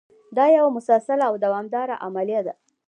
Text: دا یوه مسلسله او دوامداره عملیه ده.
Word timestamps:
دا 0.37 0.45
یوه 0.57 0.73
مسلسله 0.77 1.23
او 1.29 1.35
دوامداره 1.43 1.95
عملیه 2.05 2.41
ده. 2.47 2.53